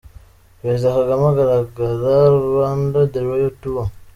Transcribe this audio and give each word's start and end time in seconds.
Perezida 0.59 0.97
Kagame 0.97 1.25
agaragara 1.31 2.15
Rwanda 2.47 2.97
The 3.13 3.19
Royal 3.29 3.51
Tour. 3.61 3.85